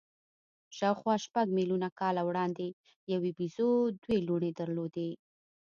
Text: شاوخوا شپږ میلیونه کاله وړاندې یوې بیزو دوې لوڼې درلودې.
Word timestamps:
شاوخوا 0.77 1.15
شپږ 1.25 1.47
میلیونه 1.57 1.89
کاله 1.99 2.21
وړاندې 2.25 2.67
یوې 3.13 3.31
بیزو 3.37 3.69
دوې 4.03 4.17
لوڼې 4.27 4.51
درلودې. 4.59 5.09